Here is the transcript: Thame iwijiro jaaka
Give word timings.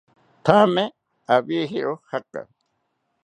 Thame 0.45 0.83
iwijiro 1.35 1.93
jaaka 2.09 2.41